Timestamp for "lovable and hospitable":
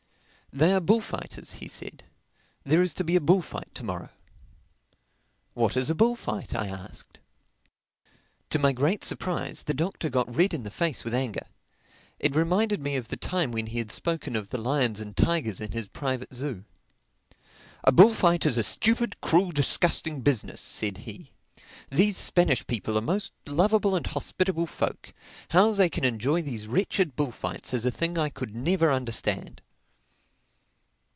23.47-24.67